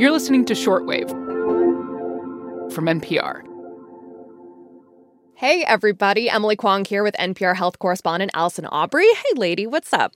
[0.00, 1.10] You're listening to Shortwave
[2.72, 3.42] from NPR.
[5.34, 6.30] Hey, everybody.
[6.30, 9.04] Emily Kwong here with NPR health correspondent Allison Aubrey.
[9.04, 10.14] Hey, lady, what's up?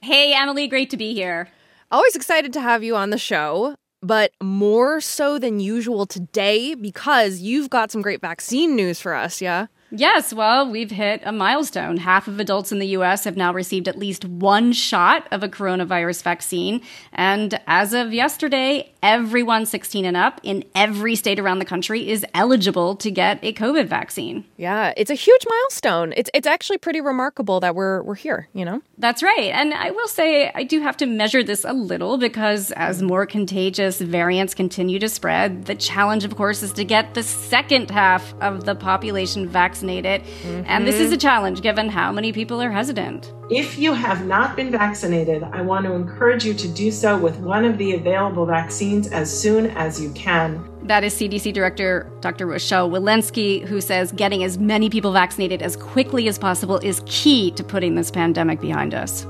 [0.00, 1.50] Hey, Emily, great to be here.
[1.90, 7.40] Always excited to have you on the show, but more so than usual today because
[7.40, 9.66] you've got some great vaccine news for us, yeah?
[9.90, 11.96] Yes, well, we've hit a milestone.
[11.96, 15.48] Half of adults in the US have now received at least one shot of a
[15.48, 16.82] coronavirus vaccine.
[17.12, 22.24] And as of yesterday, everyone 16 and up in every state around the country is
[22.34, 24.44] eligible to get a COVID vaccine.
[24.58, 26.12] Yeah, it's a huge milestone.
[26.16, 28.82] It's it's actually pretty remarkable that we're we're here, you know?
[28.98, 29.50] That's right.
[29.54, 33.24] And I will say I do have to measure this a little because as more
[33.24, 38.34] contagious variants continue to spread, the challenge of course is to get the second half
[38.42, 39.77] of the population vaccinated.
[39.82, 40.62] Mm-hmm.
[40.66, 43.32] And this is a challenge given how many people are hesitant.
[43.50, 47.38] If you have not been vaccinated, I want to encourage you to do so with
[47.38, 50.68] one of the available vaccines as soon as you can.
[50.82, 52.46] That is CDC Director Dr.
[52.46, 57.50] Rochelle Walensky, who says getting as many people vaccinated as quickly as possible is key
[57.52, 59.26] to putting this pandemic behind us.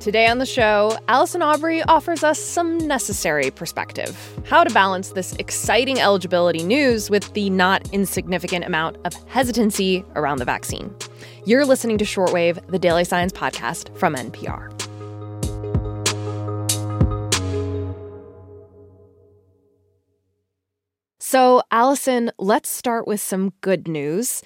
[0.00, 5.32] Today on the show, Allison Aubrey offers us some necessary perspective how to balance this
[5.40, 10.94] exciting eligibility news with the not insignificant amount of hesitancy around the vaccine.
[11.46, 14.72] You're listening to Shortwave, the daily science podcast from NPR.
[21.18, 24.42] So, Allison, let's start with some good news.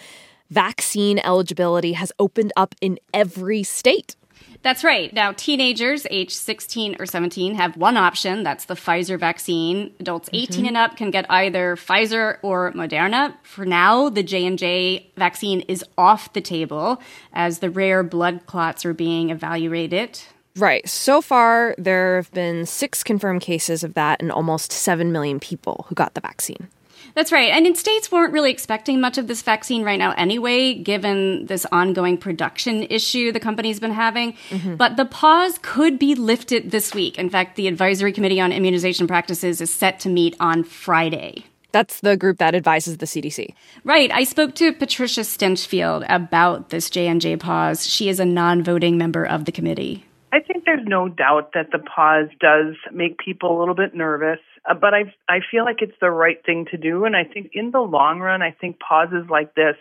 [0.48, 4.16] Vaccine eligibility has opened up in every state.
[4.62, 5.12] That's right.
[5.12, 8.44] Now, teenagers age 16 or 17 have one option.
[8.44, 9.92] That's the Pfizer vaccine.
[9.98, 10.52] Adults mm-hmm.
[10.52, 13.34] 18 and up can get either Pfizer or Moderna.
[13.42, 17.02] For now, the J&J vaccine is off the table
[17.32, 20.20] as the rare blood clots are being evaluated.
[20.56, 20.88] Right.
[20.88, 25.86] So far, there have been six confirmed cases of that and almost 7 million people
[25.88, 26.68] who got the vaccine.
[27.14, 27.50] That's right.
[27.50, 31.66] And in states weren't really expecting much of this vaccine right now anyway, given this
[31.72, 34.34] ongoing production issue the company's been having.
[34.50, 34.76] Mm-hmm.
[34.76, 37.18] But the pause could be lifted this week.
[37.18, 41.44] In fact, the Advisory Committee on Immunization Practices is set to meet on Friday.
[41.72, 43.54] That's the group that advises the CDC.
[43.82, 44.10] Right.
[44.12, 47.86] I spoke to Patricia Stinchfield about this J&J pause.
[47.86, 50.04] She is a non-voting member of the committee.
[50.32, 54.38] I think there's no doubt that the pause does make people a little bit nervous.
[54.68, 57.50] Uh, but I I feel like it's the right thing to do, and I think
[57.52, 59.76] in the long run, I think pauses like this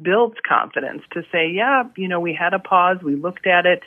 [0.00, 3.82] builds confidence to say, yeah, you know, we had a pause, we looked at it,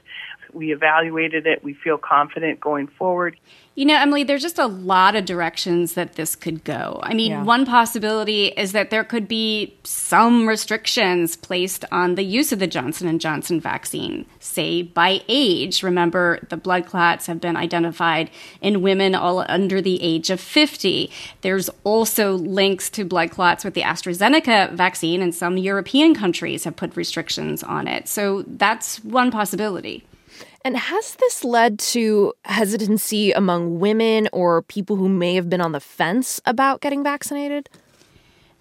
[0.53, 3.37] we evaluated it, we feel confident going forward.
[3.79, 6.99] You know, Emily, there's just a lot of directions that this could go.
[7.01, 7.43] I mean, yeah.
[7.43, 12.67] one possibility is that there could be some restrictions placed on the use of the
[12.67, 15.81] Johnson and Johnson vaccine, say by age.
[15.81, 18.29] Remember, the blood clots have been identified
[18.59, 21.09] in women all under the age of 50.
[21.39, 26.75] There's also links to blood clots with the AstraZeneca vaccine, and some European countries have
[26.75, 28.09] put restrictions on it.
[28.09, 30.03] So that's one possibility.
[30.63, 35.71] And has this led to hesitancy among women or people who may have been on
[35.71, 37.69] the fence about getting vaccinated?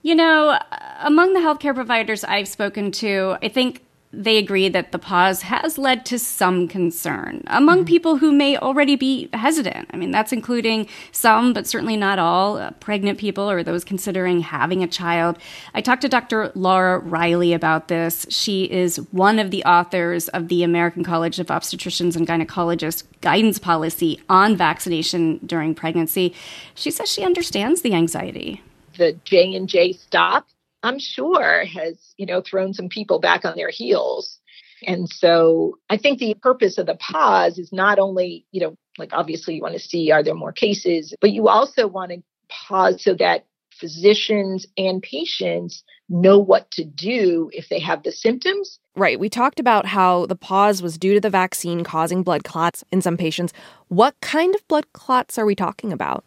[0.03, 0.59] You know,
[1.01, 3.83] among the healthcare providers I've spoken to, I think
[4.13, 7.87] they agree that the pause has led to some concern among mm-hmm.
[7.87, 9.89] people who may already be hesitant.
[9.93, 14.41] I mean, that's including some, but certainly not all, uh, pregnant people or those considering
[14.41, 15.39] having a child.
[15.75, 16.51] I talked to Dr.
[16.55, 18.27] Laura Riley about this.
[18.31, 23.59] She is one of the authors of the American College of Obstetricians and Gynecologists guidance
[23.59, 26.35] policy on vaccination during pregnancy.
[26.75, 28.63] She says she understands the anxiety.
[28.97, 30.49] The J&J stop
[30.83, 34.39] I'm sure has, you know, thrown some people back on their heels.
[34.87, 39.11] And so I think the purpose of the pause is not only, you know, like
[39.13, 43.03] obviously you want to see are there more cases, but you also want to pause
[43.03, 48.79] so that physicians and patients know what to do if they have the symptoms.
[48.97, 49.21] Right.
[49.21, 53.03] We talked about how the pause was due to the vaccine causing blood clots in
[53.03, 53.53] some patients.
[53.89, 56.25] What kind of blood clots are we talking about?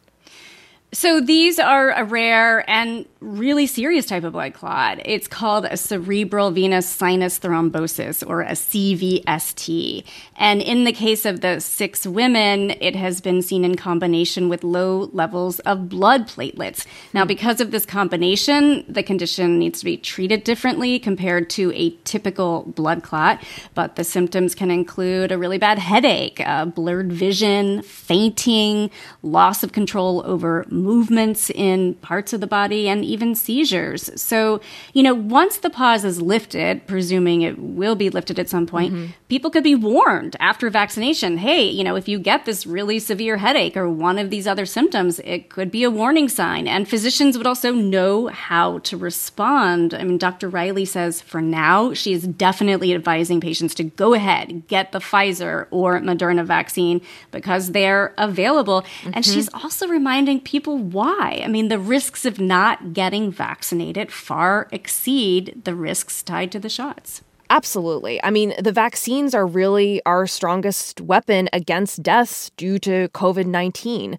[0.94, 5.00] So these are a rare and really serious type of blood clot.
[5.06, 10.04] It's called a cerebral venous sinus thrombosis or a CVST.
[10.36, 14.64] And in the case of the six women, it has been seen in combination with
[14.64, 16.86] low levels of blood platelets.
[17.14, 17.28] Now, hmm.
[17.28, 22.64] because of this combination, the condition needs to be treated differently compared to a typical
[22.64, 23.42] blood clot.
[23.76, 28.90] But the symptoms can include a really bad headache, uh, blurred vision, fainting,
[29.22, 34.10] loss of control over movements in parts of the body, and even seizures.
[34.22, 34.62] So,
[34.94, 38.94] you know, once the pause is lifted, presuming it will be lifted at some point,
[38.94, 39.12] mm-hmm.
[39.28, 43.38] people could be warned after vaccination hey, you know, if you get this really severe
[43.38, 46.68] headache or one of these other symptoms, it could be a warning sign.
[46.68, 49.94] And physicians would also know how to respond.
[49.94, 50.50] I mean, Dr.
[50.50, 55.68] Riley says for now, she is definitely advising patients to go ahead, get the Pfizer
[55.72, 57.02] or Moderna vaccine
[57.32, 58.82] because they're available.
[58.82, 59.12] Mm-hmm.
[59.14, 61.42] And she's also reminding people why.
[61.44, 66.70] I mean, the risks of not getting vaccinated far exceed the risks tied to the
[66.70, 67.22] shots.
[67.50, 68.24] Absolutely.
[68.24, 74.18] I mean, the vaccines are really our strongest weapon against deaths due to COVID 19.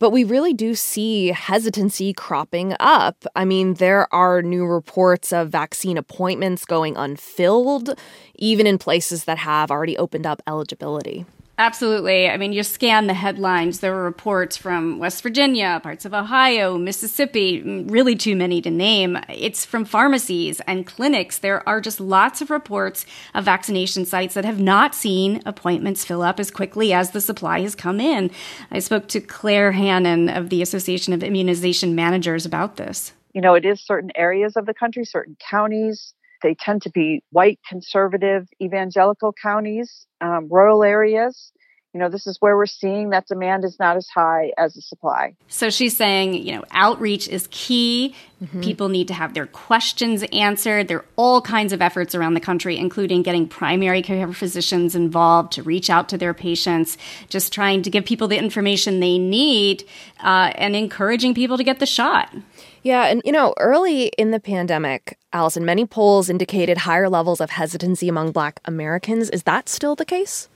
[0.00, 3.24] But we really do see hesitancy cropping up.
[3.36, 7.96] I mean, there are new reports of vaccine appointments going unfilled,
[8.34, 11.24] even in places that have already opened up eligibility.
[11.58, 12.30] Absolutely.
[12.30, 13.80] I mean, you scan the headlines.
[13.80, 19.18] There were reports from West Virginia, parts of Ohio, Mississippi, really too many to name.
[19.28, 21.38] It's from pharmacies and clinics.
[21.38, 23.04] There are just lots of reports
[23.34, 27.60] of vaccination sites that have not seen appointments fill up as quickly as the supply
[27.60, 28.30] has come in.
[28.70, 33.12] I spoke to Claire Hannan of the Association of Immunization Managers about this.
[33.34, 37.22] You know, it is certain areas of the country, certain counties, they tend to be
[37.30, 41.52] white, conservative, evangelical counties, um, rural areas.
[41.94, 44.80] You know, this is where we're seeing that demand is not as high as the
[44.80, 45.34] supply.
[45.48, 48.14] So she's saying, you know, outreach is key.
[48.42, 48.62] Mm-hmm.
[48.62, 50.88] People need to have their questions answered.
[50.88, 55.52] There are all kinds of efforts around the country, including getting primary care physicians involved
[55.52, 56.96] to reach out to their patients,
[57.28, 59.84] just trying to give people the information they need
[60.20, 62.34] uh, and encouraging people to get the shot.
[62.82, 67.50] Yeah, and you know, early in the pandemic, Allison, many polls indicated higher levels of
[67.50, 69.28] hesitancy among Black Americans.
[69.30, 70.48] Is that still the case?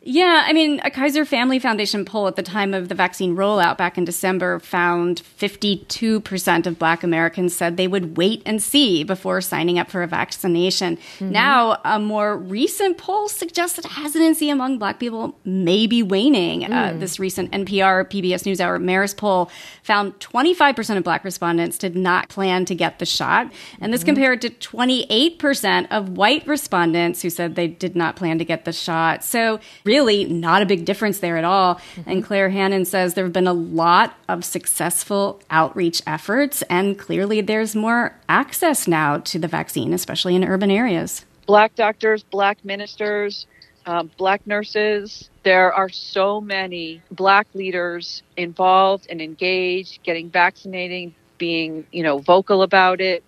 [0.00, 3.76] Yeah, I mean, a Kaiser Family Foundation poll at the time of the vaccine rollout
[3.76, 9.40] back in December found 52% of Black Americans said they would wait and see before
[9.40, 10.96] signing up for a vaccination.
[10.96, 11.30] Mm-hmm.
[11.30, 16.64] Now, a more recent poll suggests that hesitancy among Black people may be waning.
[16.64, 16.78] Uh, mm.
[16.78, 19.50] Uh, this recent NPR PBS NewsHour Marist poll
[19.82, 23.52] found 25% of Black respondents did not plan to get the shot.
[23.80, 24.10] And this mm-hmm.
[24.10, 28.72] compared to 28% of white respondents who said they did not plan to get the
[28.72, 29.24] shot.
[29.24, 29.58] So,
[29.88, 31.76] really, not a big difference there at all.
[31.76, 32.10] Mm-hmm.
[32.10, 37.40] And Claire Hannan says there have been a lot of successful outreach efforts, and clearly
[37.40, 41.24] there's more access now to the vaccine, especially in urban areas.
[41.46, 43.46] Black doctors, black ministers,
[43.86, 45.30] um, black nurses.
[45.42, 52.62] There are so many black leaders involved and engaged, getting vaccinated, being you know vocal
[52.62, 53.24] about it.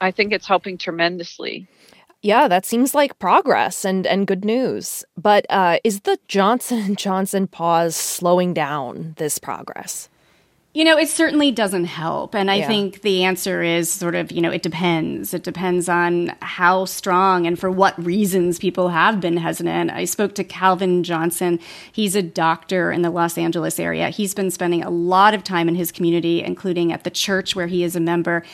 [0.00, 1.68] I think it's helping tremendously.
[2.22, 5.04] Yeah, that seems like progress and and good news.
[5.16, 10.08] But uh, is the Johnson and Johnson pause slowing down this progress?
[10.74, 12.34] You know, it certainly doesn't help.
[12.34, 12.68] And I yeah.
[12.68, 15.32] think the answer is sort of, you know, it depends.
[15.32, 19.90] It depends on how strong and for what reasons people have been hesitant.
[19.90, 21.58] I spoke to Calvin Johnson.
[21.90, 24.10] He's a doctor in the Los Angeles area.
[24.10, 27.66] He's been spending a lot of time in his community, including at the church where
[27.66, 28.44] he is a member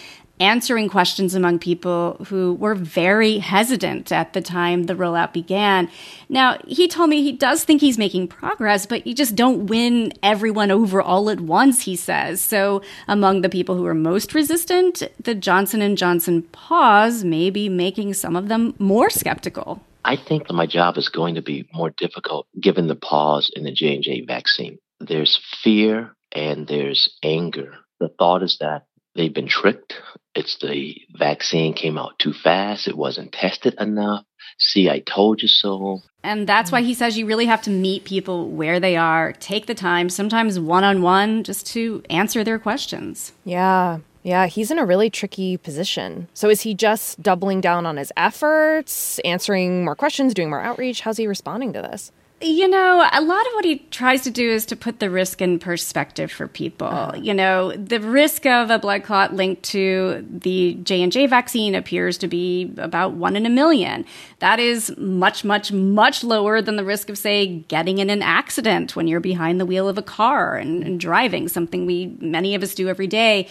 [0.40, 5.88] answering questions among people who were very hesitant at the time the rollout began.
[6.28, 10.12] Now, he told me he does think he's making progress, but you just don't win
[10.22, 12.40] everyone over all at once, he says.
[12.40, 17.68] So, among the people who are most resistant, the Johnson & Johnson pause may be
[17.68, 19.82] making some of them more skeptical.
[20.04, 23.64] I think that my job is going to be more difficult given the pause in
[23.64, 24.78] the J&J vaccine.
[25.00, 27.76] There's fear and there's anger.
[28.00, 29.94] The thought is that they've been tricked.
[30.34, 32.88] It's the vaccine came out too fast.
[32.88, 34.24] It wasn't tested enough.
[34.58, 36.00] See, I told you so.
[36.22, 39.66] And that's why he says you really have to meet people where they are, take
[39.66, 43.32] the time, sometimes one on one, just to answer their questions.
[43.44, 43.98] Yeah.
[44.22, 46.28] Yeah, he's in a really tricky position.
[46.32, 51.02] So is he just doubling down on his efforts, answering more questions, doing more outreach?
[51.02, 52.10] How's he responding to this?
[52.40, 55.40] You know, a lot of what he tries to do is to put the risk
[55.40, 56.88] in perspective for people.
[56.88, 57.14] Uh.
[57.14, 62.28] You know, the risk of a blood clot linked to the J&J vaccine appears to
[62.28, 64.04] be about 1 in a million.
[64.40, 68.96] That is much much much lower than the risk of say getting in an accident
[68.96, 72.62] when you're behind the wheel of a car and, and driving, something we many of
[72.62, 73.48] us do every day.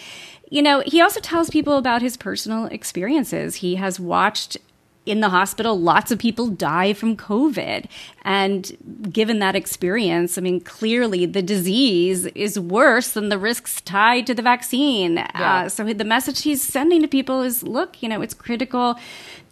[0.50, 3.56] You know, he also tells people about his personal experiences.
[3.56, 4.58] He has watched
[5.06, 7.86] in the hospital, lots of people die from COVID.
[8.22, 14.26] And given that experience, I mean, clearly the disease is worse than the risks tied
[14.26, 15.16] to the vaccine.
[15.16, 15.64] Yeah.
[15.64, 18.98] Uh, so the message he's sending to people is look, you know, it's critical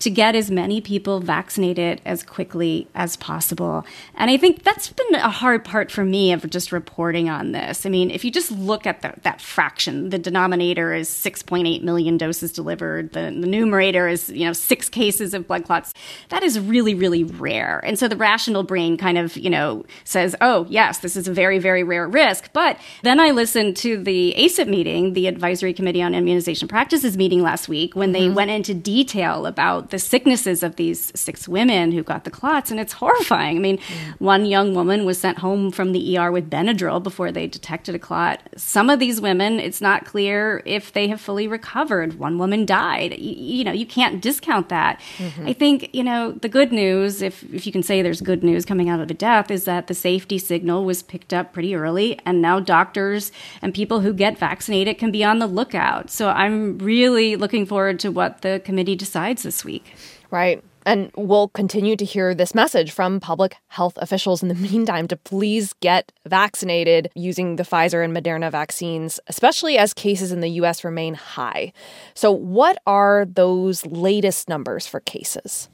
[0.03, 3.87] to get as many people vaccinated as quickly as possible.
[4.17, 7.87] And I think that's been a hard part for me of just reporting on this.
[7.87, 12.17] I mean, if you just look at the, that fraction, the denominator is 6.8 million
[12.17, 15.95] doses delivered, the, the numerator is, you know, six cases of blood clots.
[16.31, 17.79] That is really, really rare.
[17.85, 21.33] And so the rational brain kind of, you know, says, oh, yes, this is a
[21.33, 22.53] very, very rare risk.
[22.53, 27.41] But then I listened to the ACIP meeting, the Advisory Committee on Immunization Practices meeting
[27.41, 28.35] last week, when they mm-hmm.
[28.35, 32.71] went into detail about the sicknesses of these six women who got the clots.
[32.71, 33.57] And it's horrifying.
[33.57, 34.15] I mean, mm.
[34.19, 37.99] one young woman was sent home from the ER with Benadryl before they detected a
[37.99, 38.41] clot.
[38.57, 42.19] Some of these women, it's not clear if they have fully recovered.
[42.19, 43.19] One woman died.
[43.19, 45.01] You, you know, you can't discount that.
[45.19, 45.47] Mm-hmm.
[45.47, 48.65] I think, you know, the good news, if, if you can say there's good news
[48.65, 52.19] coming out of a death, is that the safety signal was picked up pretty early.
[52.25, 53.31] And now doctors
[53.61, 56.11] and people who get vaccinated can be on the lookout.
[56.11, 59.82] So I'm really looking forward to what the committee decides this week.
[60.31, 60.63] Right.
[60.85, 65.17] And we'll continue to hear this message from public health officials in the meantime to
[65.17, 70.85] please get vaccinated using the Pfizer and Moderna vaccines, especially as cases in the US
[70.85, 71.73] remain high.
[72.15, 75.69] So, what are those latest numbers for cases?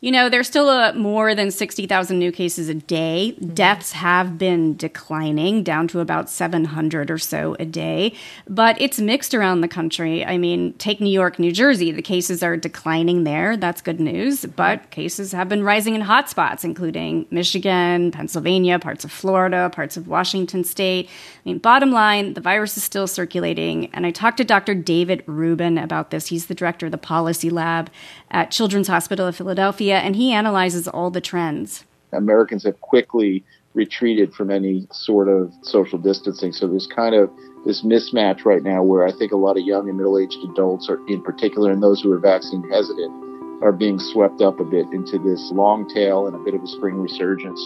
[0.00, 3.34] You know, there's still a, more than 60,000 new cases a day.
[3.36, 3.52] Mm-hmm.
[3.52, 8.14] Deaths have been declining down to about 700 or so a day,
[8.48, 10.24] but it's mixed around the country.
[10.24, 11.92] I mean, take New York, New Jersey.
[11.92, 13.58] The cases are declining there.
[13.58, 14.46] That's good news.
[14.46, 20.08] But cases have been rising in hotspots, including Michigan, Pennsylvania, parts of Florida, parts of
[20.08, 21.08] Washington state.
[21.08, 23.92] I mean, bottom line, the virus is still circulating.
[23.94, 24.74] And I talked to Dr.
[24.74, 26.28] David Rubin about this.
[26.28, 27.90] He's the director of the policy lab
[28.30, 31.84] at Children's Hospital of Philadelphia, and he analyzes all the trends.
[32.12, 33.44] Americans have quickly
[33.74, 36.52] retreated from any sort of social distancing.
[36.52, 37.30] So there's kind of
[37.64, 40.88] this mismatch right now where I think a lot of young and middle aged adults,
[40.88, 44.86] are, in particular, and those who are vaccine hesitant, are being swept up a bit
[44.92, 47.60] into this long tail and a bit of a spring resurgence.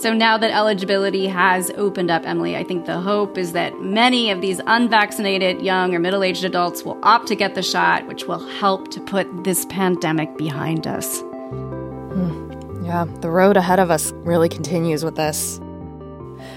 [0.00, 4.30] So now that eligibility has opened up, Emily, I think the hope is that many
[4.30, 8.26] of these unvaccinated young or middle aged adults will opt to get the shot, which
[8.26, 11.22] will help to put this pandemic behind us.
[11.22, 12.84] Hmm.
[12.84, 15.58] Yeah, the road ahead of us really continues with this.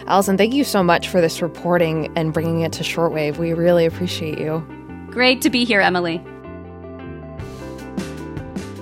[0.08, 3.38] Allison, thank you so much for this reporting and bringing it to shortwave.
[3.38, 4.65] We really appreciate you.
[5.12, 6.22] Great to be here, Emily.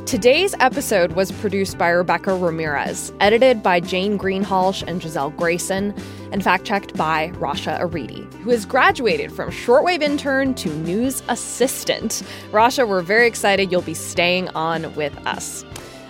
[0.08, 5.94] Today's episode was produced by Rebecca Ramirez, edited by Jane Greenhalgh and Gisele Grayson,
[6.32, 12.24] and fact checked by Rasha Aridi, who has graduated from shortwave intern to news assistant.
[12.54, 15.66] Rasha, we're very excited you'll be staying on with us.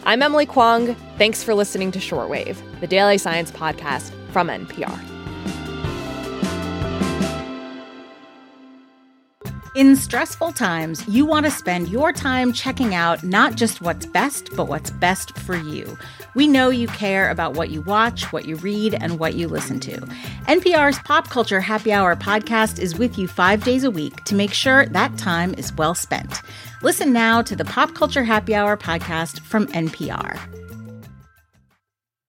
[0.05, 0.93] I'm Emily Kwong.
[1.17, 5.16] Thanks for listening to Shortwave, the daily science podcast from NPR.
[9.77, 14.49] In stressful times, you want to spend your time checking out not just what's best,
[14.55, 15.95] but what's best for you.
[16.33, 19.79] We know you care about what you watch, what you read, and what you listen
[19.81, 19.97] to.
[20.47, 24.51] NPR's Pop Culture Happy Hour podcast is with you five days a week to make
[24.51, 26.41] sure that time is well spent.
[26.81, 30.39] Listen now to the Pop Culture Happy Hour podcast from NPR.